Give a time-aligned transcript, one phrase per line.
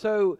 [0.00, 0.38] So,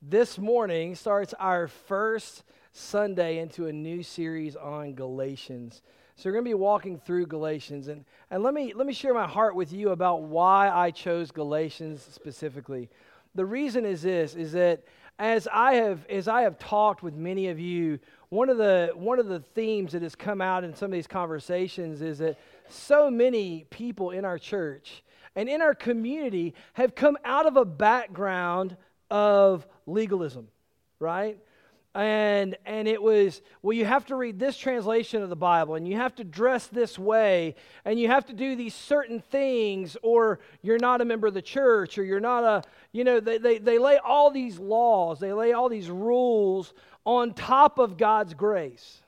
[0.00, 5.82] this morning starts our first Sunday into a new series on Galatians.
[6.14, 9.12] So we're going to be walking through Galatians and, and let me let me share
[9.12, 12.88] my heart with you about why I chose Galatians specifically.
[13.34, 14.84] The reason is this is that
[15.18, 17.98] as I have as I have talked with many of you,
[18.28, 21.08] one of the one of the themes that has come out in some of these
[21.08, 22.38] conversations is that
[22.68, 25.02] so many people in our church
[25.34, 28.76] and in our community have come out of a background
[29.10, 30.48] of legalism,
[30.98, 31.38] right?
[31.92, 35.88] And and it was well you have to read this translation of the Bible and
[35.88, 40.38] you have to dress this way and you have to do these certain things or
[40.62, 42.62] you're not a member of the church or you're not a
[42.92, 47.34] you know they, they, they lay all these laws, they lay all these rules on
[47.34, 49.00] top of God's grace.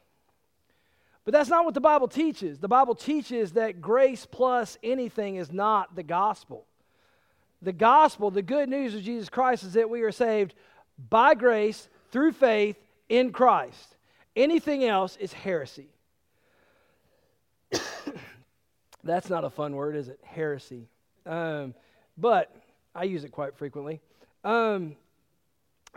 [1.25, 2.59] But that's not what the Bible teaches.
[2.59, 6.67] The Bible teaches that grace plus anything is not the gospel.
[7.62, 10.55] The gospel, the good news of Jesus Christ, is that we are saved
[11.09, 12.77] by grace through faith
[13.09, 13.97] in Christ.
[14.34, 15.89] Anything else is heresy.
[19.05, 20.19] That's not a fun word, is it?
[20.25, 20.89] Heresy.
[21.25, 21.75] Um,
[22.19, 22.55] but
[22.95, 24.00] I use it quite frequently.
[24.44, 24.97] Um,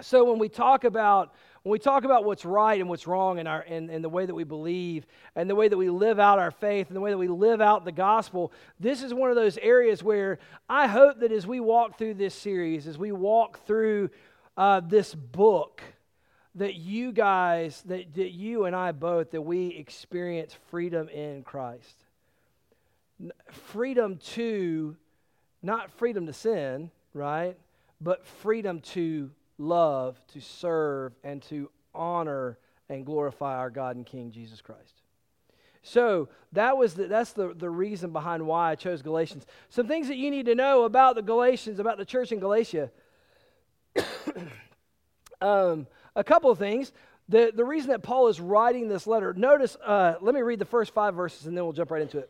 [0.02, 1.34] so when we talk about
[1.66, 4.24] when we talk about what's right and what's wrong in, our, in, in the way
[4.24, 7.10] that we believe and the way that we live out our faith and the way
[7.10, 10.38] that we live out the gospel, this is one of those areas where
[10.70, 14.12] I hope that as we walk through this series, as we walk through
[14.56, 15.82] uh, this book,
[16.54, 21.98] that you guys, that, that you and I both, that we experience freedom in Christ.
[23.50, 24.96] Freedom to,
[25.64, 27.58] not freedom to sin, right?
[28.00, 32.58] But freedom to love, to serve, and to honor
[32.89, 35.02] and glorify our God and King Jesus Christ.
[35.81, 39.45] So that was the, that's the, the reason behind why I chose Galatians.
[39.70, 42.89] Some things that you need to know about the Galatians, about the church in Galatia.
[45.42, 46.92] um, a couple of things.
[47.30, 50.66] The, the reason that Paul is writing this letter, notice, uh, let me read the
[50.66, 52.30] first five verses and then we'll jump right into it.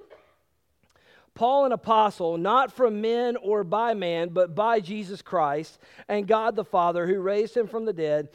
[1.35, 6.55] Paul, an apostle, not from men or by man, but by Jesus Christ and God
[6.55, 8.29] the Father, who raised him from the dead,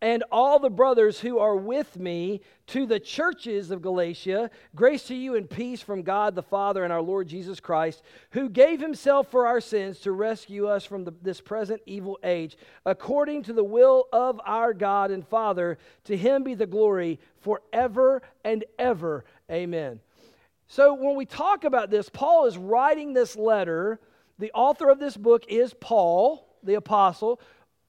[0.00, 5.14] and all the brothers who are with me to the churches of Galatia, grace to
[5.14, 9.30] you and peace from God the Father and our Lord Jesus Christ, who gave himself
[9.30, 13.64] for our sins to rescue us from the, this present evil age, according to the
[13.64, 15.78] will of our God and Father.
[16.04, 19.24] To him be the glory forever and ever.
[19.50, 20.00] Amen.
[20.68, 24.00] So when we talk about this, Paul is writing this letter.
[24.38, 27.40] The author of this book is Paul, the apostle.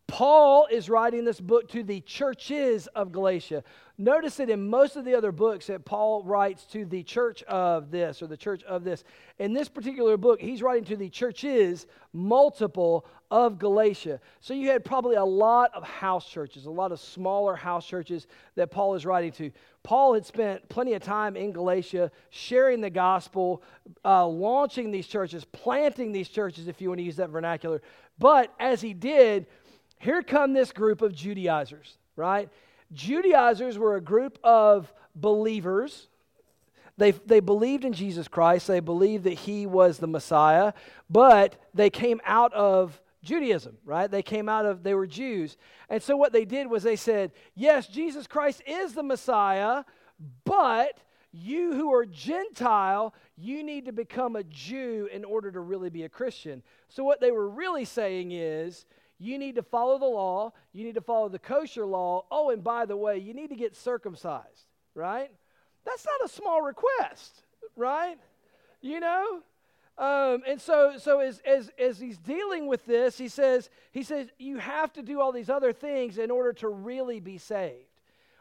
[0.08, 3.64] Paul is writing this book to the churches of Galatia.
[3.98, 7.92] Notice that in most of the other books that Paul writes to the church of
[7.92, 9.04] this or the church of this.
[9.38, 14.20] In this particular book, he's writing to the churches, multiple of Galatia.
[14.40, 18.28] So you had probably a lot of house churches, a lot of smaller house churches
[18.56, 19.52] that Paul is writing to.
[19.84, 23.64] Paul had spent plenty of time in Galatia sharing the gospel,
[24.06, 27.82] uh, launching these churches, planting these churches, if you want to use that vernacular.
[28.18, 29.48] But as he did,
[30.00, 32.50] here come this group of Judaizers, right?
[32.94, 36.08] Judaizers were a group of believers.
[36.98, 40.74] They, they believed in Jesus Christ, they believed that he was the Messiah,
[41.10, 44.10] but they came out of Judaism, right?
[44.10, 45.58] They came out of, they were Jews.
[45.90, 49.84] And so what they did was they said, yes, Jesus Christ is the Messiah,
[50.46, 51.00] but
[51.32, 56.04] you who are Gentile, you need to become a Jew in order to really be
[56.04, 56.64] a Christian.
[56.90, 58.86] So what they were really saying is,
[59.20, 60.54] you need to follow the law.
[60.74, 62.26] You need to follow the kosher law.
[62.30, 65.32] Oh, and by the way, you need to get circumcised, right?
[65.86, 67.44] That's not a small request,
[67.76, 68.18] right?
[68.80, 69.42] You know?
[69.98, 74.28] Um, and so, so as, as, as he's dealing with this, he says, he says,
[74.38, 77.86] you have to do all these other things in order to really be saved.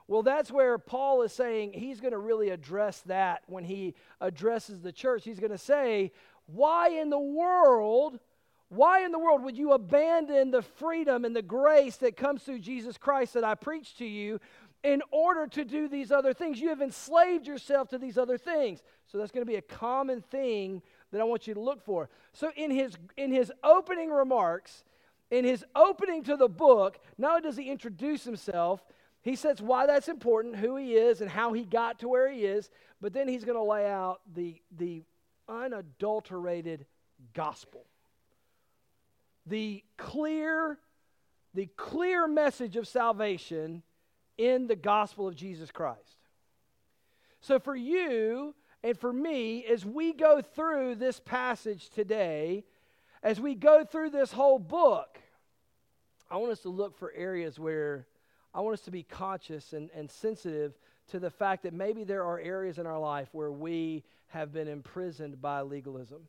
[0.07, 4.81] Well, that's where Paul is saying he's going to really address that when he addresses
[4.83, 5.25] the church.
[5.25, 6.13] He's going to say,
[6.47, 8.21] why in the world
[8.69, 12.59] why in the world would you abandon the freedom and the grace that comes through
[12.59, 14.41] Jesus Christ that I preach to you
[14.83, 16.61] in order to do these other things?
[16.61, 18.83] You have enslaved yourself to these other things.
[19.07, 20.83] So that's going to be a common thing
[21.13, 22.09] that I want you to look for.
[22.33, 24.85] So in his in his opening remarks,
[25.31, 28.85] in his opening to the book, not only does he introduce himself,
[29.23, 32.45] he says why that's important, who he is, and how he got to where he
[32.45, 32.71] is,
[33.01, 35.03] but then he's going to lay out the the
[35.49, 36.87] unadulterated
[37.33, 37.87] gospel
[39.47, 40.79] the clear
[41.55, 43.83] the clear message of salvation
[44.37, 46.19] in the gospel of Jesus Christ.
[47.41, 52.65] So for you and for me as we go through this passage today,
[53.23, 55.19] as we go through this whole book,
[56.31, 58.07] I want us to look for areas where
[58.55, 60.75] I want us to be conscious and, and sensitive
[61.09, 64.69] to the fact that maybe there are areas in our life where we have been
[64.69, 66.23] imprisoned by legalism.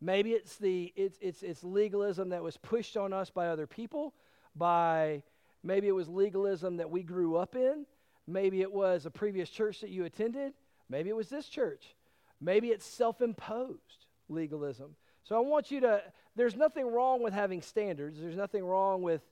[0.00, 4.14] Maybe it's the it's it's it's legalism that was pushed on us by other people,
[4.56, 5.22] by
[5.62, 7.84] maybe it was legalism that we grew up in,
[8.26, 10.54] maybe it was a previous church that you attended,
[10.90, 11.94] maybe it was this church.
[12.40, 14.96] Maybe it's self-imposed legalism.
[15.24, 16.02] So I want you to
[16.36, 18.20] there's nothing wrong with having standards.
[18.20, 19.22] There's nothing wrong with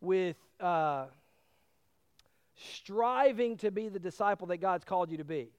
[0.00, 1.06] with uh,
[2.56, 5.50] striving to be the disciple that God's called you to be.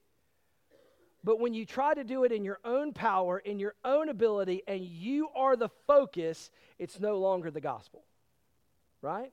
[1.24, 4.62] But when you try to do it in your own power, in your own ability,
[4.66, 8.04] and you are the focus, it's no longer the gospel.
[9.02, 9.32] Right?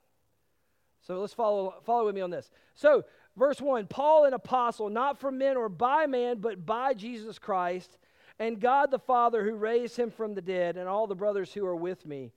[1.06, 2.50] So let's follow, follow with me on this.
[2.74, 3.04] So,
[3.38, 7.98] verse 1 Paul, an apostle, not from men or by man, but by Jesus Christ,
[8.40, 11.66] and God the Father who raised him from the dead, and all the brothers who
[11.66, 12.32] are with me.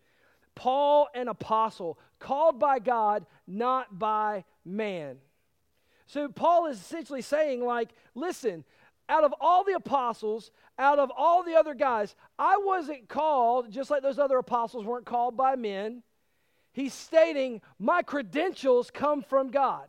[0.55, 5.19] Paul, an apostle, called by God, not by man.
[6.07, 8.65] So, Paul is essentially saying, like, listen,
[9.09, 13.91] out of all the apostles, out of all the other guys, I wasn't called, just
[13.91, 16.03] like those other apostles weren't called by men.
[16.73, 19.87] He's stating, My credentials come from God.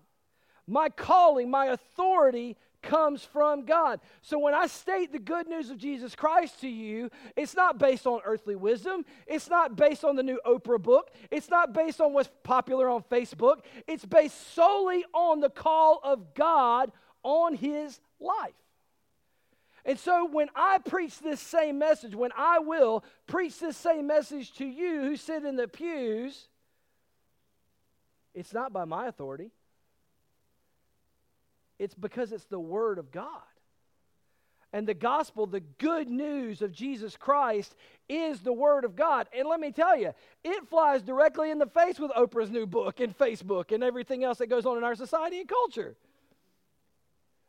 [0.70, 4.00] My calling, my authority comes from God.
[4.22, 8.08] So when I state the good news of Jesus Christ to you, it's not based
[8.08, 9.04] on earthly wisdom.
[9.28, 11.12] It's not based on the new Oprah book.
[11.32, 13.62] It's not based on what's popular on Facebook.
[13.88, 16.92] It's based solely on the call of God
[17.24, 18.54] on his life.
[19.86, 24.54] And so when I preach this same message, when I will preach this same message
[24.56, 26.48] to you who sit in the pews,
[28.34, 29.52] it's not by my authority.
[31.80, 33.42] It's because it's the Word of God.
[34.72, 37.74] And the gospel, the good news of Jesus Christ,
[38.08, 39.28] is the Word of God.
[39.36, 43.00] And let me tell you, it flies directly in the face with Oprah's new book
[43.00, 45.96] and Facebook and everything else that goes on in our society and culture.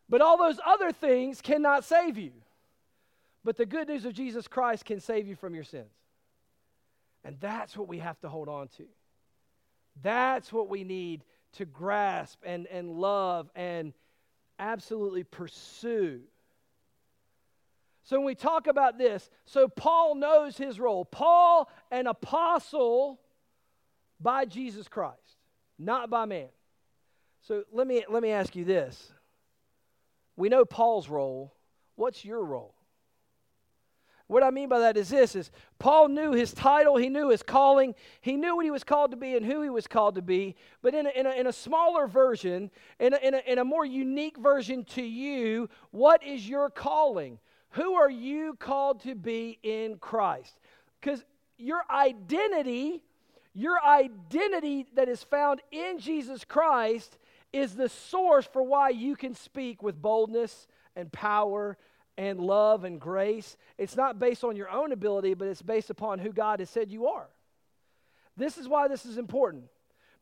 [0.08, 2.32] But all those other things cannot save you.
[3.44, 5.92] But the good news of Jesus Christ can save you from your sins.
[7.22, 8.84] And that's what we have to hold on to.
[10.02, 11.22] That's what we need
[11.54, 13.92] to grasp and, and love and
[14.60, 16.20] absolutely pursue.
[18.04, 21.04] So when we talk about this, so Paul knows his role.
[21.04, 23.20] Paul, an apostle
[24.20, 25.38] by Jesus Christ,
[25.78, 26.48] not by man.
[27.42, 29.12] So let me, let me ask you this
[30.36, 31.54] we know Paul's role.
[31.96, 32.74] What's your role?
[34.30, 35.50] What I mean by that is this is
[35.80, 39.16] Paul knew his title, he knew his calling, he knew what he was called to
[39.16, 40.54] be and who he was called to be.
[40.82, 43.64] But in a, in a, in a smaller version, in a, in, a, in a
[43.64, 47.40] more unique version to you, what is your calling?
[47.70, 50.60] Who are you called to be in Christ?
[51.00, 51.24] Because
[51.58, 53.02] your identity,
[53.52, 57.18] your identity that is found in Jesus Christ
[57.52, 61.76] is the source for why you can speak with boldness and power
[62.20, 63.56] and love and grace.
[63.78, 66.92] It's not based on your own ability, but it's based upon who God has said
[66.92, 67.28] you are.
[68.36, 69.64] This is why this is important.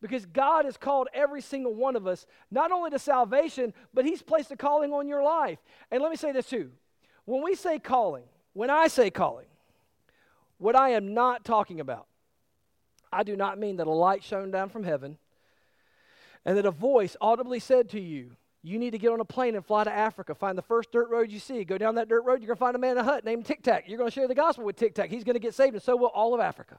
[0.00, 4.22] Because God has called every single one of us not only to salvation, but He's
[4.22, 5.58] placed a calling on your life.
[5.90, 6.70] And let me say this too.
[7.24, 9.46] When we say calling, when I say calling,
[10.58, 12.06] what I am not talking about,
[13.12, 15.18] I do not mean that a light shone down from heaven
[16.44, 18.36] and that a voice audibly said to you,
[18.68, 20.34] You need to get on a plane and fly to Africa.
[20.34, 21.64] Find the first dirt road you see.
[21.64, 23.46] Go down that dirt road, you're going to find a man in a hut named
[23.46, 23.88] Tic Tac.
[23.88, 25.08] You're going to share the gospel with Tic Tac.
[25.08, 26.78] He's going to get saved, and so will all of Africa.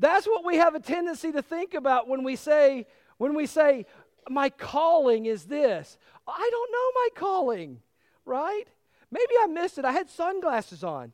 [0.00, 2.86] That's what we have a tendency to think about when we say,
[3.18, 3.86] when we say,
[4.28, 5.96] my calling is this.
[6.26, 7.80] I don't know my calling,
[8.24, 8.64] right?
[9.12, 9.84] Maybe I missed it.
[9.84, 11.12] I had sunglasses on,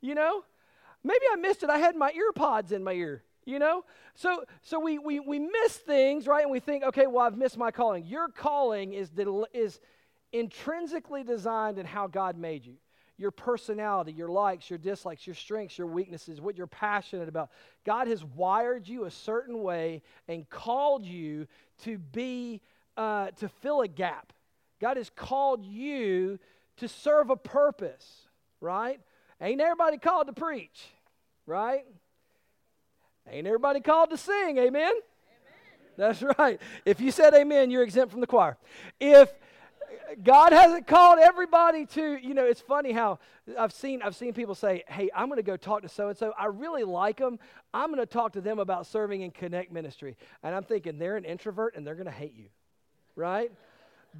[0.00, 0.44] you know?
[1.02, 1.70] Maybe I missed it.
[1.70, 3.84] I had my ear pods in my ear you know?
[4.14, 6.42] So so we, we we miss things right?
[6.42, 8.06] And we think okay well i've missed my calling.
[8.06, 9.10] Your calling is
[9.52, 9.80] is
[10.32, 12.74] intrinsically designed in how god made you.
[13.16, 17.50] Your personality your likes your dislikes your strengths your weaknesses what you're passionate about.
[17.84, 21.46] God has wired you a certain way and called you
[21.84, 22.60] to be
[22.96, 24.32] uh, to fill a gap.
[24.80, 26.38] God has called you
[26.78, 28.28] to serve a purpose
[28.60, 29.00] right?
[29.40, 30.86] Ain't everybody called to preach
[31.46, 31.84] right
[33.30, 34.82] Ain't everybody called to sing, amen?
[34.82, 34.94] amen?
[35.96, 36.60] That's right.
[36.84, 38.56] If you said amen, you're exempt from the choir.
[39.00, 39.32] If
[40.22, 43.18] God hasn't called everybody to, you know, it's funny how
[43.58, 46.16] I've seen I've seen people say, "Hey, I'm going to go talk to so and
[46.16, 46.32] so.
[46.38, 47.38] I really like them.
[47.74, 51.16] I'm going to talk to them about serving in Connect Ministry." And I'm thinking they're
[51.16, 52.48] an introvert and they're going to hate you.
[53.16, 53.52] Right?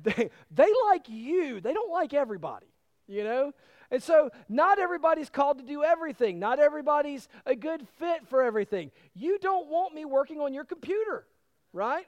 [0.03, 1.61] They they like you.
[1.61, 2.67] They don't like everybody,
[3.09, 3.53] you know?
[3.91, 6.39] And so, not everybody's called to do everything.
[6.39, 8.91] Not everybody's a good fit for everything.
[9.15, 11.25] You don't want me working on your computer,
[11.73, 12.07] right?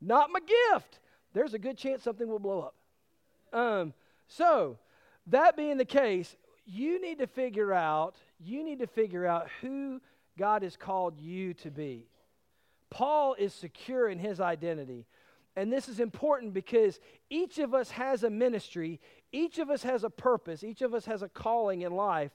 [0.00, 0.40] Not my
[0.72, 0.98] gift.
[1.32, 2.74] There's a good chance something will blow up.
[3.52, 3.94] Um,
[4.26, 4.78] so,
[5.28, 6.34] that being the case,
[6.66, 10.00] you need to figure out, you need to figure out who
[10.36, 12.08] God has called you to be.
[12.90, 15.06] Paul is secure in his identity.
[15.56, 16.98] And this is important because
[17.30, 19.00] each of us has a ministry,
[19.34, 22.30] each of us has a purpose, each of us has a calling in life.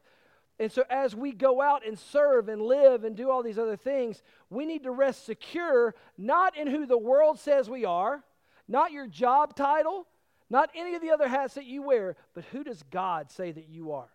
[0.59, 3.77] And so, as we go out and serve and live and do all these other
[3.77, 8.21] things, we need to rest secure not in who the world says we are,
[8.67, 10.05] not your job title,
[10.49, 13.69] not any of the other hats that you wear, but who does God say that
[13.69, 14.09] you are?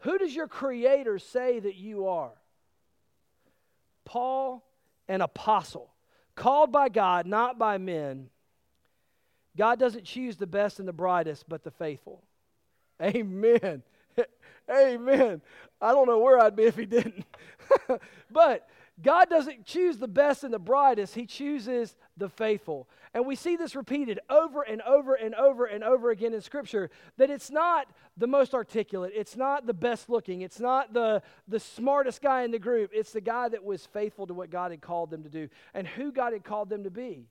[0.00, 2.32] Who does your Creator say that you are?
[4.04, 4.64] Paul,
[5.08, 5.94] an apostle,
[6.34, 8.28] called by God, not by men.
[9.56, 12.22] God doesn't choose the best and the brightest, but the faithful.
[13.02, 13.82] Amen.
[14.70, 15.40] Amen.
[15.80, 17.24] I don't know where I'd be if he didn't.
[18.30, 18.68] but
[19.02, 22.88] God doesn't choose the best and the brightest, He chooses the faithful.
[23.14, 26.90] And we see this repeated over and over and over and over again in Scripture
[27.16, 31.60] that it's not the most articulate, it's not the best looking, it's not the, the
[31.60, 34.80] smartest guy in the group, it's the guy that was faithful to what God had
[34.80, 37.26] called them to do and who God had called them to be.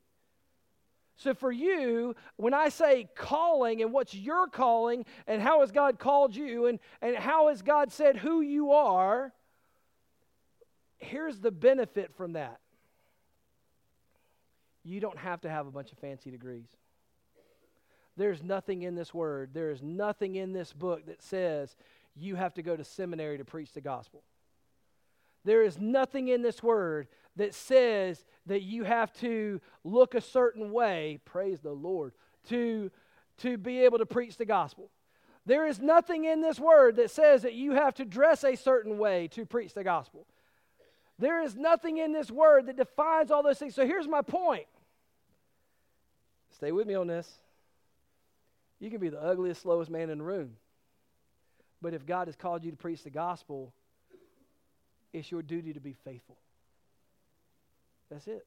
[1.20, 6.00] So, for you, when I say calling and what's your calling and how has God
[6.00, 9.34] called you and, and how has God said who you are,
[10.98, 12.60] here's the benefit from that
[14.86, 16.70] you don't have to have a bunch of fancy degrees.
[18.16, 21.76] There's nothing in this word, there is nothing in this book that says
[22.16, 24.24] you have to go to seminary to preach the gospel.
[25.44, 30.74] There is nothing in this word that says that you have to look a certain
[30.74, 32.12] way, praise the Lord,
[32.50, 32.92] to,
[33.38, 34.90] to be able to preach the gospel.
[35.46, 38.98] There is nothing in this word that says that you have to dress a certain
[38.98, 40.28] way to preach the gospel.
[41.18, 43.74] There is nothing in this word that defines all those things.
[43.74, 44.68] So here's my point.
[46.52, 47.32] Stay with me on this.
[48.82, 50.58] You can be the ugliest, slowest man in the room.
[51.82, 53.72] But if God has called you to preach the gospel,
[55.14, 56.36] it's your duty to be faithful.
[58.10, 58.46] That's it.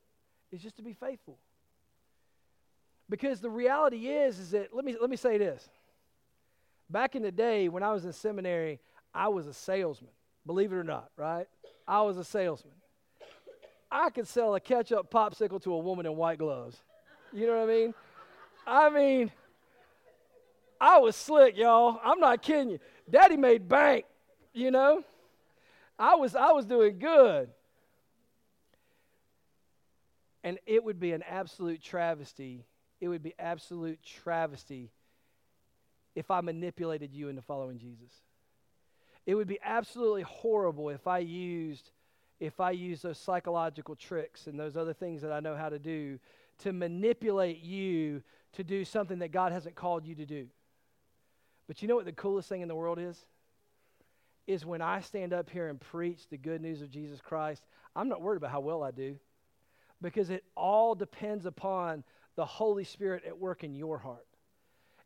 [0.51, 1.39] It's just to be faithful.
[3.09, 5.69] Because the reality is, is that let me let me say this.
[6.91, 8.81] Back in the day when I was in seminary,
[9.15, 10.11] I was a salesman.
[10.47, 11.47] Believe it or not, right?
[11.87, 12.75] I was a salesman.
[13.91, 16.83] I could sell a ketchup popsicle to a woman in white gloves.
[17.33, 17.95] You know what I mean?
[18.67, 19.31] I mean,
[20.81, 22.01] I was slick, y'all.
[22.03, 22.79] I'm not kidding you.
[23.09, 24.05] Daddy made bank,
[24.53, 25.05] you know?
[25.99, 27.51] I was I was doing good.
[30.45, 32.65] And it would be an absolute travesty.
[33.01, 34.91] It would be absolute travesty
[36.15, 38.13] if I manipulated you into following Jesus.
[39.25, 41.91] It would be absolutely horrible if I used
[42.41, 45.79] if I used those psychological tricks and those other things that I know how to
[45.79, 46.19] do
[46.59, 48.21] to manipulate you
[48.55, 50.49] to do something that God hasn't called you to do.
[51.69, 53.17] But you know what the coolest thing in the world is?
[54.49, 57.63] Is when I stand up here and preach the good news of Jesus Christ,
[57.95, 59.17] I'm not worried about how well I do
[60.03, 62.05] because it all depends upon
[62.37, 64.27] the Holy Spirit at work in your heart.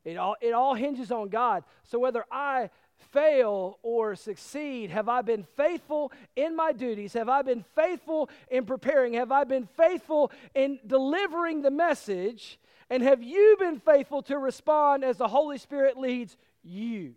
[0.04, 1.64] It all, it all hinges on God.
[1.84, 2.70] So whether I
[3.12, 4.90] fail or succeed?
[4.90, 7.12] Have I been faithful in my duties?
[7.12, 9.14] Have I been faithful in preparing?
[9.14, 12.58] Have I been faithful in delivering the message?
[12.88, 17.14] And have you been faithful to respond as the Holy Spirit leads you?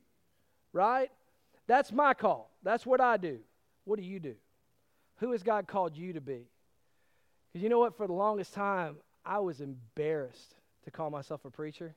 [0.74, 1.12] Right?
[1.68, 2.52] That's my call.
[2.64, 3.40] That's what I do.
[3.86, 4.36] What do you do?
[5.18, 6.48] Who has God called you to be?
[7.52, 7.98] Because you know what?
[7.98, 11.96] For the longest time, I was embarrassed to call myself a preacher.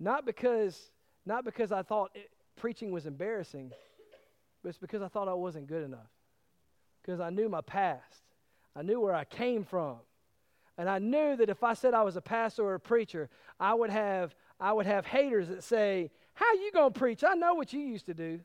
[0.00, 0.90] Not because
[1.26, 3.72] not because I thought it, preaching was embarrassing,
[4.62, 6.10] but it's because I thought I wasn't good enough.
[7.02, 8.22] Because I knew my past,
[8.76, 9.96] I knew where I came from.
[10.76, 13.74] And I knew that if I said I was a pastor or a preacher, I
[13.74, 17.22] would have, I would have haters that say, How you going to preach?
[17.22, 18.40] I know what you used to do.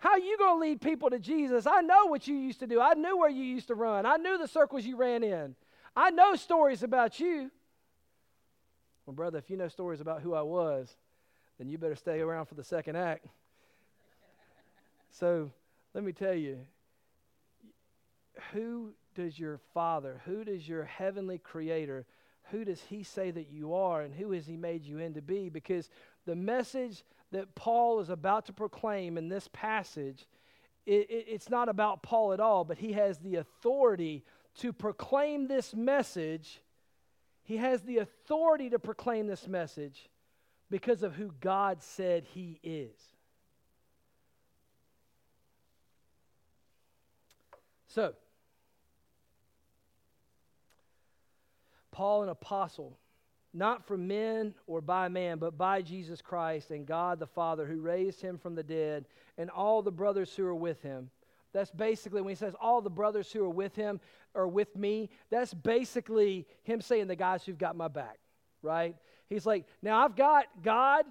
[0.00, 1.66] How are you going to lead people to Jesus?
[1.66, 2.80] I know what you used to do.
[2.80, 4.06] I knew where you used to run.
[4.06, 5.54] I knew the circles you ran in.
[5.94, 7.50] I know stories about you.
[9.04, 10.96] Well, brother, if you know stories about who I was,
[11.58, 13.26] then you better stay around for the second act.
[15.10, 15.50] so
[15.92, 16.60] let me tell you
[18.52, 22.06] who does your Father, who does your heavenly Creator,
[22.50, 25.50] who does He say that you are, and who has He made you into be?
[25.50, 25.90] Because
[26.24, 30.26] the message that Paul is about to proclaim in this passage,
[30.86, 34.24] it, it, it's not about Paul at all, but he has the authority
[34.58, 36.60] to proclaim this message
[37.50, 40.08] he has the authority to proclaim this message
[40.70, 42.94] because of who God said He is.
[47.88, 48.14] So,
[51.90, 52.96] Paul, an apostle,
[53.52, 57.80] not from men or by man, but by Jesus Christ and God the Father who
[57.80, 61.10] raised him from the dead, and all the brothers who are with him.
[61.52, 64.00] That's basically when he says all the brothers who are with him
[64.34, 68.18] are with me, that's basically him saying the guys who've got my back,
[68.62, 68.94] right?
[69.28, 71.04] He's like, now I've got God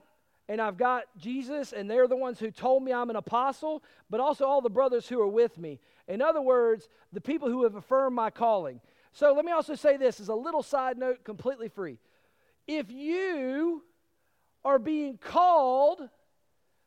[0.48, 4.20] and I've got Jesus, and they're the ones who told me I'm an apostle, but
[4.20, 5.80] also all the brothers who are with me.
[6.08, 8.82] In other words, the people who have affirmed my calling.
[9.12, 12.00] So let me also say this as a little side note, completely free.
[12.70, 13.82] If you
[14.64, 16.08] are being called,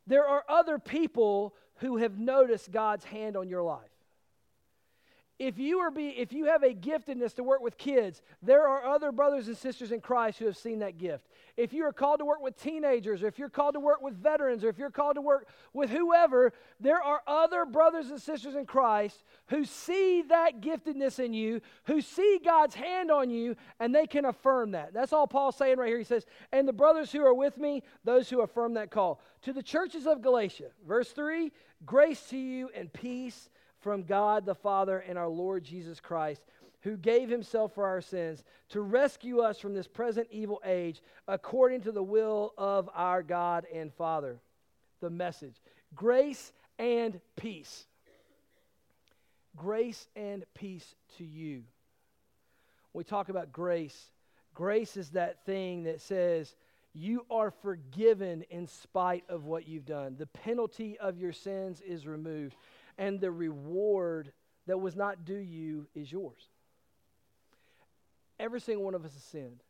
[0.06, 3.90] there are other people who have noticed God's hand on your life.
[5.40, 8.84] If you are be if you have a giftedness to work with kids there are
[8.84, 12.18] other brothers and sisters in christ who have seen that gift if you are called
[12.18, 14.90] to work with teenagers or if you're called to work with veterans or if you're
[14.90, 20.22] called to work with whoever there are other brothers and sisters in christ who see
[20.22, 24.92] that giftedness in you who see god's hand on you and they can affirm that.
[24.92, 25.98] That's all paul's saying right here.
[25.98, 29.20] He says and the brothers who are with me those who affirm that call.
[29.42, 31.52] To the churches of galatia verse 3
[31.84, 33.50] grace to you and peace
[33.82, 36.42] from God the Father and our Lord Jesus Christ,
[36.82, 41.80] who gave himself for our sins to rescue us from this present evil age according
[41.82, 44.38] to the will of our God and Father.
[45.00, 45.56] The message
[45.94, 47.86] grace and peace.
[49.56, 51.62] Grace and peace to you.
[52.94, 54.10] We talk about grace,
[54.54, 56.54] grace is that thing that says,
[56.94, 60.16] you are forgiven in spite of what you've done.
[60.18, 62.54] The penalty of your sins is removed
[62.98, 64.32] and the reward
[64.66, 66.48] that was not due you is yours.
[68.42, 69.62] Every single one of us has sinned,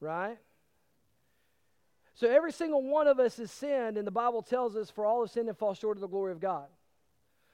[0.00, 0.36] right?
[2.14, 5.20] So every single one of us has sinned, and the Bible tells us, for all
[5.20, 6.66] have sinned and fall short of the glory of God.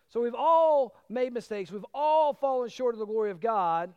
[0.09, 1.71] So we've all made mistakes.
[1.71, 3.93] We've all fallen short of the glory of God.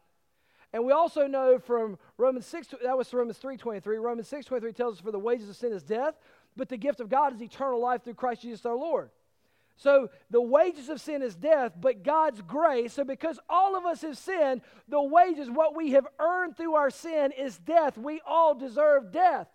[0.73, 5.01] And we also know from Romans 6, that was Romans 3.23, Romans 6.23 tells us,
[5.01, 6.15] for the wages of sin is death,
[6.57, 9.09] but the gift of God is eternal life through Christ Jesus our Lord.
[9.81, 14.03] So the wages of sin is death, but God's grace, so because all of us
[14.03, 17.97] have sinned, the wages, what we have earned through our sin, is death.
[17.97, 19.47] We all deserve death.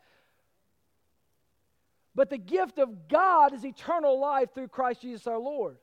[2.12, 5.76] But the gift of God is eternal life through Christ Jesus our Lord.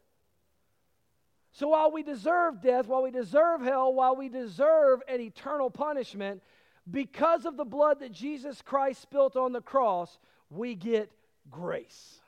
[1.53, 6.43] So while we deserve death, while we deserve hell, while we deserve an eternal punishment,
[6.91, 11.10] because of the blood that Jesus Christ spilt on the cross, we get
[11.49, 12.23] grace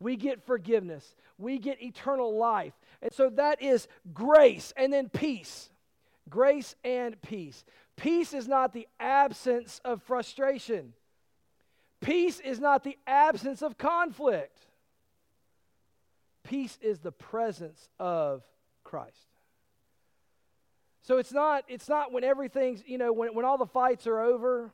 [0.00, 2.72] we get forgiveness, we get eternal life.
[3.02, 5.70] And so that is grace and then peace.
[6.28, 7.64] Grace and peace.
[7.96, 10.92] Peace is not the absence of frustration.
[12.00, 14.58] Peace is not the absence of conflict.
[16.44, 18.42] Peace is the presence of
[18.84, 19.16] Christ.
[21.02, 24.20] So it's not, it's not when everything's, you know, when, when all the fights are
[24.20, 24.72] over.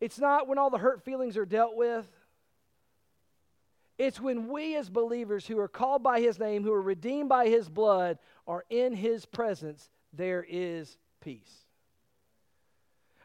[0.00, 2.06] It's not when all the hurt feelings are dealt with.
[3.98, 7.48] It's when we, as believers who are called by His name, who are redeemed by
[7.48, 11.64] His blood, are in His presence, there is peace.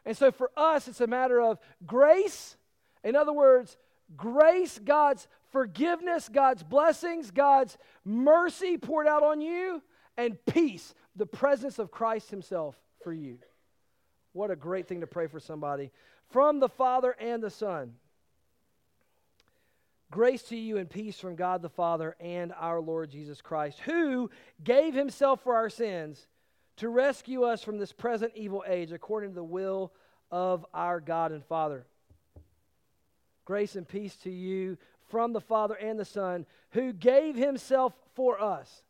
[0.04, 2.56] And so for us, it's a matter of grace.
[3.04, 3.76] In other words,
[4.16, 9.82] grace, God's forgiveness, God's blessings, God's mercy poured out on you,
[10.16, 13.38] and peace, the presence of Christ Himself for you.
[14.32, 15.90] What a great thing to pray for somebody.
[16.30, 17.92] From the Father and the Son.
[20.12, 24.28] Grace to you and peace from God the Father and our Lord Jesus Christ, who
[24.62, 26.26] gave himself for our sins
[26.76, 29.90] to rescue us from this present evil age according to the will
[30.30, 31.86] of our God and Father.
[33.46, 34.76] Grace and peace to you
[35.08, 38.82] from the Father and the Son, who gave himself for us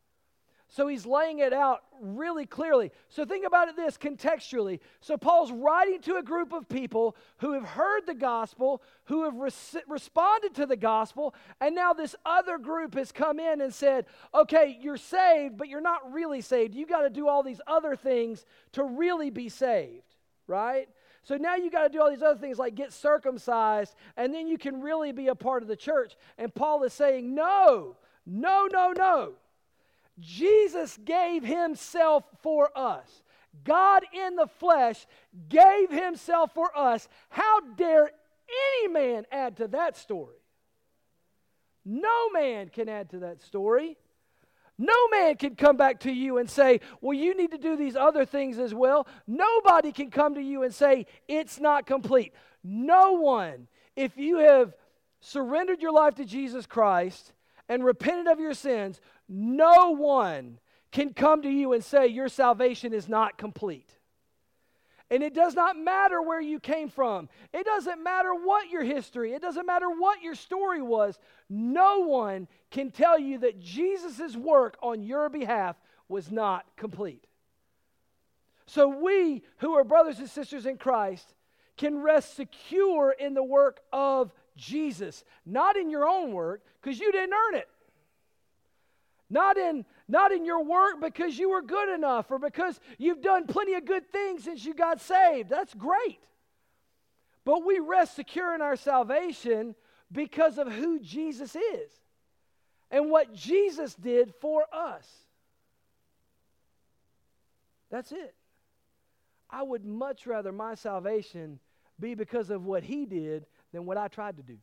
[0.73, 2.93] so he's laying it out really clearly.
[3.11, 4.81] So think about it this contextually.
[5.03, 9.37] So Paul's writing to a group of people who have heard the gospel, who have
[9.37, 14.07] res- responded to the gospel, and now this other group has come in and said,
[14.35, 16.75] okay, you're saved, but you're not really saved.
[16.75, 20.89] You got to do all these other things to really be saved, right?
[21.23, 24.47] So now you got to do all these other things like get circumcised, and then
[24.47, 26.17] you can really be a part of the church.
[26.39, 29.33] And Paul is saying, no, no, no, no.
[30.19, 33.23] Jesus gave himself for us.
[33.65, 35.07] God in the flesh
[35.49, 37.09] gave himself for us.
[37.29, 38.11] How dare
[38.81, 40.37] any man add to that story?
[41.85, 43.97] No man can add to that story.
[44.79, 47.95] No man can come back to you and say, Well, you need to do these
[47.95, 49.07] other things as well.
[49.27, 52.33] Nobody can come to you and say, It's not complete.
[52.65, 54.75] No one If you have
[55.21, 57.33] surrendered your life to Jesus Christ
[57.69, 59.01] and repented of your sins,
[59.33, 60.59] no one
[60.91, 63.91] can come to you and say your salvation is not complete.
[65.11, 67.29] And it does not matter where you came from.
[67.53, 71.19] It doesn't matter what your history, it doesn't matter what your story was.
[71.49, 75.77] No one can tell you that Jesus' work on your behalf
[76.09, 77.27] was not complete.
[78.67, 81.35] So we who are brothers and sisters in Christ
[81.79, 87.11] can rest secure in the work of Jesus, not in your own work because you
[87.13, 87.69] didn't earn it.
[89.33, 93.47] Not in, not in your work because you were good enough or because you've done
[93.47, 95.49] plenty of good things since you got saved.
[95.49, 96.21] That's great.
[97.47, 99.75] But we rest secure in our salvation
[100.13, 101.91] because of who Jesus is
[102.91, 105.09] and what Jesus did for us.
[107.91, 108.35] That's it.
[109.49, 111.59] I would much rather my salvation
[111.99, 114.59] be because of what he did than what I tried to do.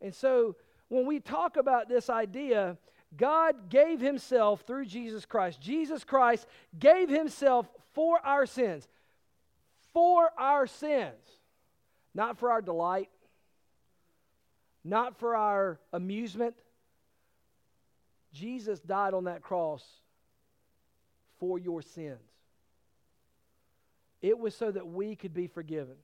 [0.00, 0.56] And so
[0.88, 2.76] when we talk about this idea,
[3.16, 5.60] God gave himself through Jesus Christ.
[5.60, 6.46] Jesus Christ
[6.78, 8.86] gave himself for our sins.
[9.92, 11.14] For our sins.
[12.14, 13.10] Not for our delight,
[14.82, 16.54] not for our amusement.
[18.32, 19.84] Jesus died on that cross
[21.38, 22.18] for your sins.
[24.20, 25.96] It was so that we could be forgiven.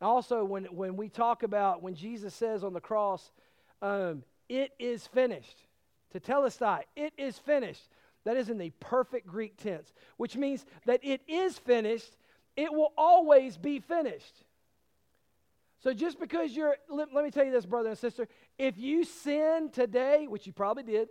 [0.00, 3.30] Also, when, when we talk about, when Jesus says on the cross,
[3.82, 5.66] um, it is finished.
[6.14, 7.88] Tetelestai, it is finished.
[8.24, 12.16] That is in the perfect Greek tense, which means that it is finished,
[12.56, 14.44] it will always be finished.
[15.82, 19.04] So just because you're, let, let, me tell you this, brother and sister, if you
[19.04, 21.08] sin today, which you probably did,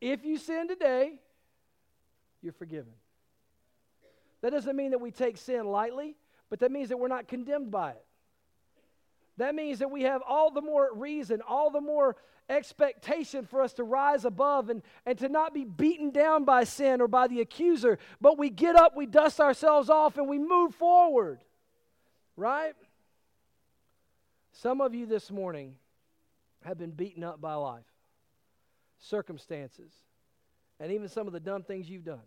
[0.00, 1.14] if you sin today,
[2.40, 2.92] you're forgiven.
[4.42, 6.16] That doesn't mean that we take sin lightly,
[6.50, 8.04] but that means that we're not condemned by it.
[9.38, 12.16] That means that we have all the more reason, all the more
[12.50, 17.00] expectation for us to rise above and, and to not be beaten down by sin
[17.00, 20.74] or by the accuser, but we get up, we dust ourselves off, and we move
[20.74, 21.40] forward.
[22.36, 22.74] Right?
[24.52, 25.76] Some of you this morning
[26.64, 27.84] have been beaten up by life,
[28.98, 29.92] circumstances,
[30.78, 32.20] and even some of the dumb things you've done.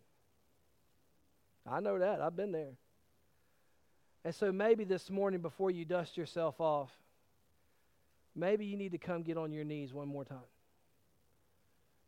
[1.69, 2.21] I know that.
[2.21, 2.73] I've been there.
[4.25, 6.91] And so maybe this morning, before you dust yourself off,
[8.35, 10.37] maybe you need to come get on your knees one more time.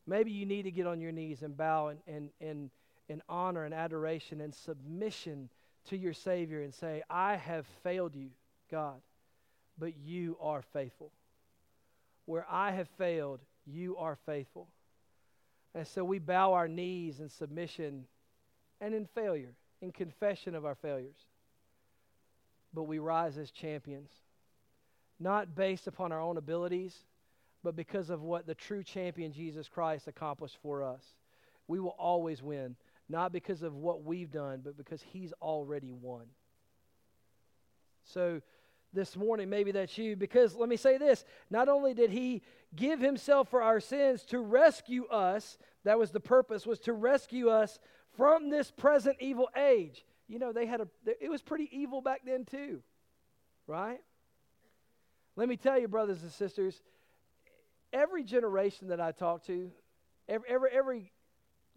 [0.08, 2.69] Maybe you need to get on your knees and bow in, in, in,
[3.10, 5.49] in honor and adoration and submission
[5.89, 8.30] to your Savior and say, I have failed you,
[8.71, 9.01] God,
[9.78, 11.12] but you are faithful.
[12.25, 14.67] Where I have failed, you are faithful.
[15.73, 18.06] And so we bow our knees in submission
[18.80, 21.17] and in failure, in confession of our failures.
[22.75, 24.11] But we rise as champions
[25.19, 26.95] not based upon our own abilities,
[27.63, 31.03] but because of what the true champion Jesus Christ accomplished for us.
[31.67, 32.75] We will always win,
[33.09, 36.25] not because of what we've done, but because He's already won.
[38.03, 38.41] So,
[38.93, 42.43] this morning, maybe that's you, because let me say this not only did He
[42.75, 47.49] give Himself for our sins to rescue us, that was the purpose, was to rescue
[47.49, 47.79] us
[48.15, 50.05] from this present evil age.
[50.27, 50.88] You know, they had a,
[51.21, 52.81] it was pretty evil back then, too,
[53.67, 53.99] right?
[55.35, 56.81] Let me tell you, brothers and sisters,
[57.93, 59.71] every generation that I talk to,
[60.27, 61.11] every, every, every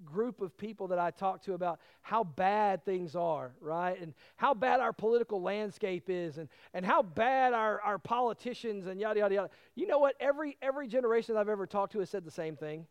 [0.04, 4.00] group of people that I talk to about how bad things are, right?
[4.00, 9.00] And how bad our political landscape is and, and how bad our, our politicians and
[9.00, 9.50] yada, yada, yada.
[9.74, 10.14] You know what?
[10.20, 12.86] Every, every generation I've ever talked to has said the same thing,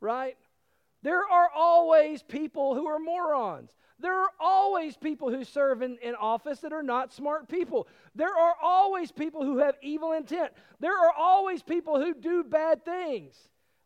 [0.00, 0.36] right?
[1.02, 3.70] There are always people who are morons.
[3.98, 7.86] There are always people who serve in, in office that are not smart people.
[8.14, 10.52] There are always people who have evil intent.
[10.78, 13.34] There are always people who do bad things.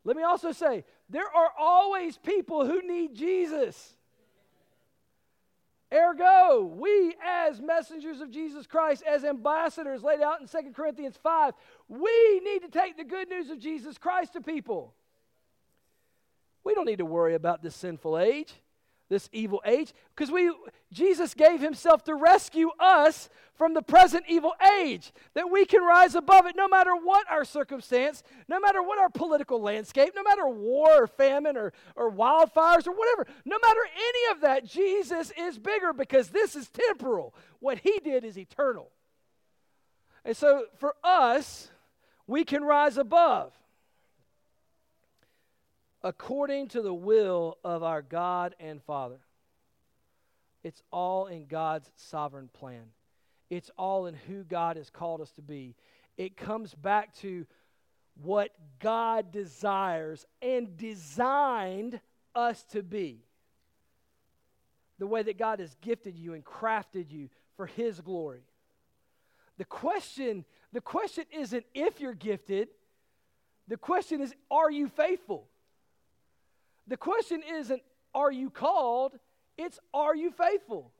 [0.04, 3.96] Let me also say, there are always people who need Jesus.
[5.92, 11.54] Ergo, we as messengers of Jesus Christ, as ambassadors laid out in 2 Corinthians 5,
[11.88, 14.94] we need to take the good news of Jesus Christ to people.
[16.64, 18.54] We don't need to worry about this sinful age
[19.08, 20.52] this evil age because we
[20.92, 26.14] Jesus gave himself to rescue us from the present evil age that we can rise
[26.14, 30.48] above it no matter what our circumstance no matter what our political landscape no matter
[30.48, 35.58] war or famine or, or wildfires or whatever no matter any of that Jesus is
[35.58, 37.34] bigger because this is temporal.
[37.60, 38.90] What he did is eternal.
[40.24, 41.70] And so for us
[42.26, 43.52] we can rise above
[46.04, 49.20] according to the will of our God and Father.
[50.62, 52.84] It's all in God's sovereign plan.
[53.50, 55.76] it's all in who God has called us to be.
[56.16, 57.46] It comes back to
[58.22, 62.00] what God desires and designed
[62.34, 63.22] us to be.
[64.98, 68.42] The way that God has gifted you and crafted you for his glory.
[69.58, 72.68] The question, the question isn't if you're gifted.
[73.68, 75.48] The question is are you faithful?
[76.86, 77.82] The question isn't
[78.14, 79.18] are you called?
[79.56, 80.92] It's are you faithful?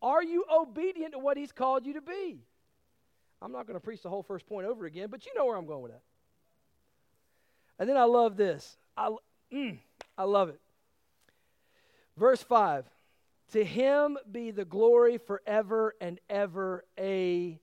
[0.00, 2.40] Are you obedient to what he's called you to be?
[3.40, 5.56] I'm not going to preach the whole first point over again, but you know where
[5.56, 6.02] I'm going with that.
[7.78, 8.76] And then I love this.
[8.96, 9.14] I,
[9.52, 9.78] mm,
[10.16, 10.60] I love it.
[12.16, 12.84] Verse 5
[13.52, 16.84] To him be the glory forever and ever.
[16.98, 17.58] Amen.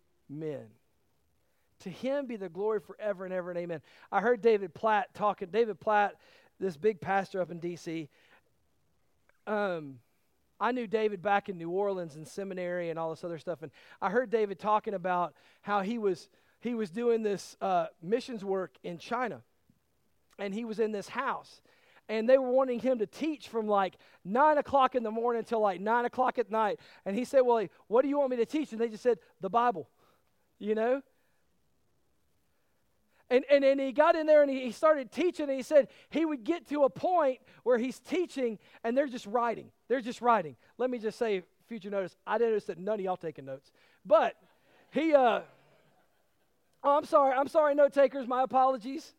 [1.81, 3.81] To him be the glory forever and ever and amen.
[4.11, 5.49] I heard David Platt talking.
[5.49, 6.15] David Platt,
[6.59, 8.09] this big pastor up in D.C.,
[9.47, 9.99] um,
[10.59, 13.71] I knew David back in New Orleans in seminary and all this other stuff, and
[14.01, 16.29] I heard David talking about how he was
[16.61, 19.41] he was doing this uh, missions work in China,
[20.37, 21.61] and he was in this house,
[22.09, 23.95] and they were wanting him to teach from like
[24.25, 27.65] nine o'clock in the morning till like nine o'clock at night, and he said, "Well,
[27.87, 29.89] what do you want me to teach?" And they just said, "The Bible,"
[30.59, 31.01] you know.
[33.29, 36.25] And, and, and he got in there and he, started teaching, and he said he
[36.25, 39.71] would get to a point where he's teaching and they're just writing.
[39.87, 40.55] They're just writing.
[40.77, 43.71] Let me just say, future notice, I noticed that none of y'all taking notes.
[44.05, 44.35] But
[44.91, 45.41] he, uh,
[46.83, 49.13] oh, I'm sorry, I'm sorry, note takers, my apologies.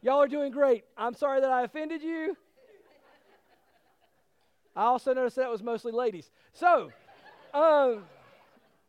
[0.00, 0.84] Y'all are doing great.
[0.96, 2.36] I'm sorry that I offended you.
[4.74, 6.30] I also noticed that was mostly ladies.
[6.52, 6.90] So,
[7.52, 8.04] um,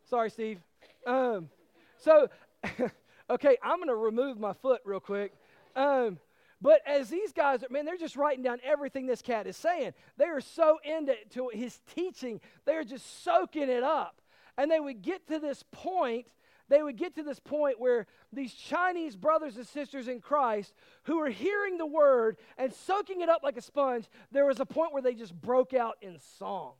[0.08, 0.60] sorry, Steve.
[1.04, 1.50] Um,
[1.98, 2.28] so,
[3.30, 5.32] Okay, I'm going to remove my foot real quick.
[5.76, 6.18] Um,
[6.60, 9.92] but as these guys, man, they're just writing down everything this cat is saying.
[10.16, 14.20] They are so into to his teaching, they're just soaking it up.
[14.58, 16.26] And they would get to this point,
[16.68, 21.18] they would get to this point where these Chinese brothers and sisters in Christ who
[21.18, 24.92] were hearing the word and soaking it up like a sponge, there was a point
[24.92, 26.72] where they just broke out in song.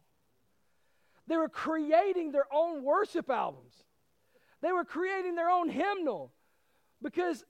[1.29, 3.73] They were creating their own worship albums.
[4.63, 6.33] They were creating their own hymnal
[7.03, 7.45] because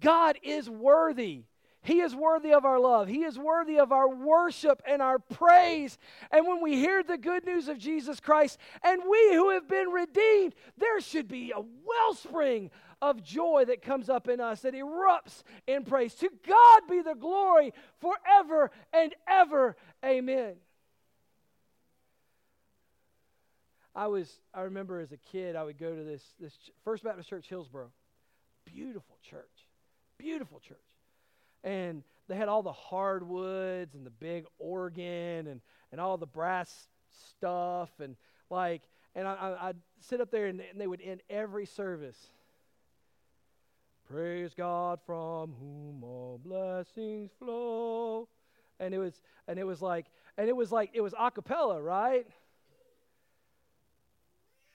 [0.00, 1.44] God is worthy.
[1.82, 3.08] He is worthy of our love.
[3.08, 5.96] He is worthy of our worship and our praise.
[6.30, 9.88] And when we hear the good news of Jesus Christ and we who have been
[9.88, 15.44] redeemed, there should be a wellspring of joy that comes up in us that erupts
[15.66, 16.14] in praise.
[16.16, 19.76] To God be the glory forever and ever.
[20.04, 20.56] Amen.
[23.94, 26.52] I was I remember as a kid I would go to this this
[26.84, 27.90] First Baptist Church Hillsboro
[28.74, 29.68] beautiful church.
[30.18, 30.76] Beautiful church.
[31.64, 35.60] And they had all the hardwoods and the big organ and,
[35.92, 36.88] and all the brass
[37.36, 37.90] stuff.
[38.00, 38.16] And
[38.50, 38.82] like,
[39.14, 42.18] and I, would sit up there and, and they would end every service.
[44.10, 48.28] Praise God from whom all blessings flow.
[48.80, 51.82] And it was, and it was like, and it was like, it was a cappella,
[51.82, 52.26] right?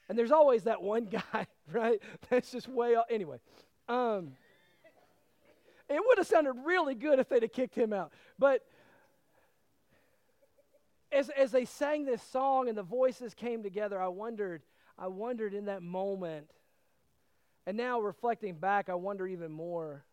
[0.10, 2.00] And there's always that one guy, right?
[2.30, 3.06] That's just way off.
[3.10, 3.38] Anyway,
[3.88, 4.34] um,
[5.90, 8.12] it would have sounded really good if they'd have kicked him out.
[8.40, 8.62] But
[11.12, 14.64] as, as they sang this song and the voices came together, I wondered,
[14.98, 16.50] I wondered in that moment,
[17.66, 20.04] and now reflecting back, I wonder even more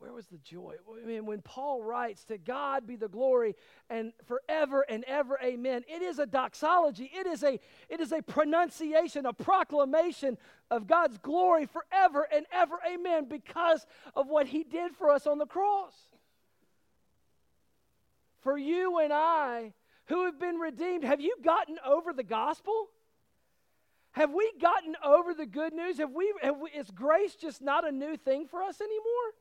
[0.00, 0.76] where was the joy?
[1.02, 3.54] I mean, when Paul writes, To God be the glory
[3.90, 7.10] and forever and ever, amen, it is a doxology.
[7.14, 7.60] It is a,
[7.90, 10.38] it is a pronunciation, a proclamation
[10.70, 13.84] of God's glory forever and ever, amen, because
[14.16, 15.92] of what he did for us on the cross.
[18.40, 19.74] For you and I
[20.06, 22.88] who have been redeemed, have you gotten over the gospel?
[24.12, 25.98] Have we gotten over the good news?
[25.98, 29.34] Have we, have we, is grace just not a new thing for us anymore?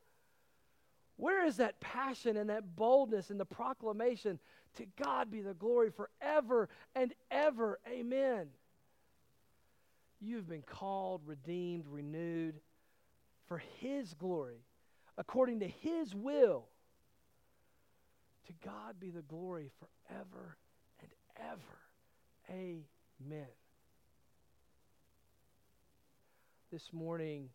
[1.20, 4.40] Where is that passion and that boldness and the proclamation?
[4.78, 7.78] To God be the glory forever and ever.
[7.92, 8.48] Amen.
[10.22, 12.62] You've been called, redeemed, renewed
[13.48, 14.64] for His glory,
[15.18, 16.70] according to His will.
[18.48, 20.56] To God be the glory forever
[21.02, 21.10] and
[21.52, 22.50] ever.
[22.50, 23.48] Amen.
[26.72, 27.50] This morning,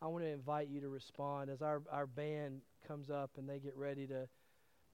[0.00, 3.58] I want to invite you to respond as our, our band comes up and they
[3.58, 4.28] get ready to,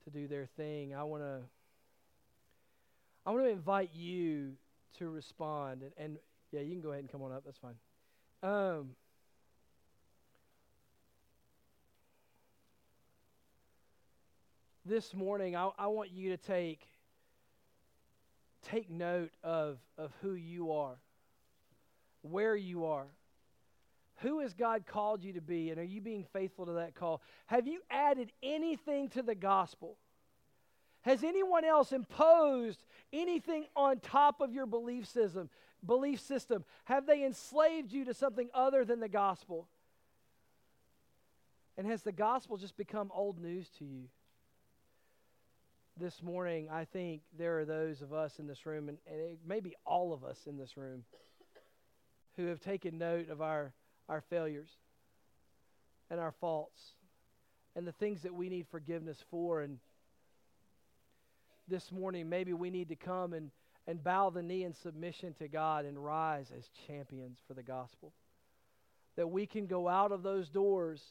[0.04, 0.94] to do their thing.
[0.94, 1.40] I want to
[3.24, 4.52] I want to invite you
[4.98, 5.82] to respond.
[5.82, 6.18] And, and,
[6.50, 7.44] yeah, you can go ahead and come on up.
[7.44, 7.74] That's fine.
[8.42, 8.90] Um,
[14.84, 16.86] this morning, I, I want you to take
[18.70, 20.96] take note of, of who you are.
[22.22, 23.06] where you are.
[24.22, 27.22] Who has God called you to be, and are you being faithful to that call?
[27.46, 29.98] Have you added anything to the gospel?
[31.02, 32.82] Has anyone else imposed
[33.12, 35.50] anything on top of your belief system?
[35.84, 36.64] Belief system?
[36.84, 39.68] Have they enslaved you to something other than the gospel?
[41.76, 44.04] And has the gospel just become old news to you?
[45.98, 49.38] This morning, I think there are those of us in this room, and, and it
[49.44, 51.04] may be all of us in this room,
[52.36, 53.72] who have taken note of our,
[54.12, 54.68] our failures
[56.10, 56.82] and our faults
[57.74, 59.62] and the things that we need forgiveness for.
[59.62, 59.78] And
[61.66, 63.50] this morning, maybe we need to come and,
[63.86, 68.12] and bow the knee in submission to God and rise as champions for the gospel.
[69.16, 71.02] That we can go out of those doors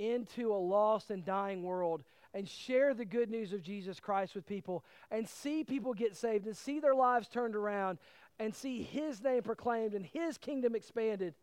[0.00, 2.02] into a lost and dying world
[2.34, 6.46] and share the good news of Jesus Christ with people and see people get saved
[6.46, 7.98] and see their lives turned around
[8.40, 11.34] and see His name proclaimed and His kingdom expanded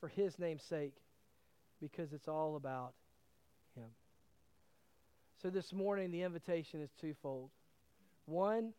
[0.00, 0.94] for His name's sake
[1.80, 2.94] because it's all about
[3.76, 3.90] Him.
[5.42, 7.50] So this morning, the invitation is twofold.
[8.26, 8.72] One,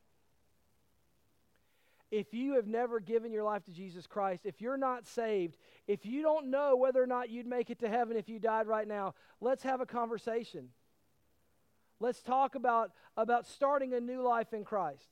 [2.12, 5.56] if you have never given your life to Jesus Christ, if you're not saved,
[5.88, 8.68] if you don't know whether or not you'd make it to heaven if you died
[8.68, 10.68] right now, let's have a conversation.
[12.02, 15.08] Let's talk about, about starting a new life in Christ.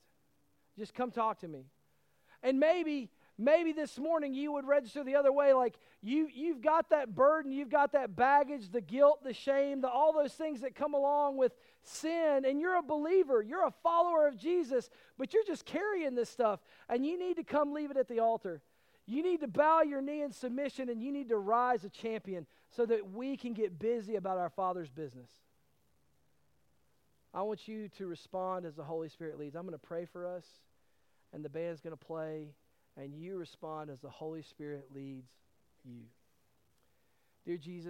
[0.78, 1.64] Just come talk to me.
[2.42, 6.90] And maybe maybe this morning you would register the other way like you you've got
[6.90, 10.74] that burden you've got that baggage the guilt the shame the, all those things that
[10.74, 15.44] come along with sin and you're a believer you're a follower of jesus but you're
[15.44, 18.62] just carrying this stuff and you need to come leave it at the altar.
[19.06, 22.46] You need to bow your knee in submission and you need to rise a champion
[22.70, 25.30] so that we can get busy about our father's business.
[27.34, 29.56] I want you to respond as the holy spirit leads.
[29.56, 30.44] I'm going to pray for us
[31.32, 32.54] and the band's going to play
[33.00, 35.30] and you respond as the Holy Spirit leads
[35.84, 36.02] you.
[37.46, 37.86] Dear Jesus,